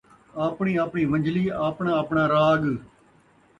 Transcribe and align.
آپݨی 0.45 0.71
آپݨی 0.83 1.03
ونجھلی، 1.11 1.45
آپݨا 1.67 1.91
آپݨا 2.01 2.23
راڳ 2.35 2.61